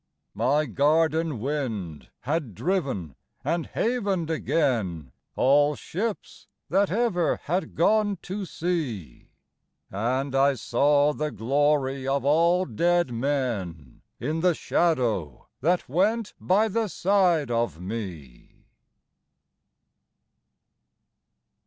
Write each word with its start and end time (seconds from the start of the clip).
My 0.33 0.65
garden 0.65 1.37
wind 1.39 2.09
had 2.21 2.55
driven 2.55 3.13
and 3.43 3.67
havened 3.67 4.31
again 4.31 5.11
All 5.35 5.75
ships 5.75 6.47
that 6.69 6.89
ever 6.89 7.35
had 7.43 7.75
gone 7.75 8.17
to 8.23 8.43
sea, 8.45 9.29
And 9.91 10.33
I 10.33 10.55
saw 10.55 11.13
the 11.13 11.29
glory 11.29 12.07
of 12.07 12.25
all 12.25 12.65
dead 12.65 13.11
men 13.11 14.01
In 14.19 14.39
the 14.39 14.55
shadow 14.55 15.47
that 15.59 15.87
went 15.87 16.33
by 16.39 16.67
the 16.67 16.87
side 16.87 17.51
of 17.51 17.79
me. 17.79 18.65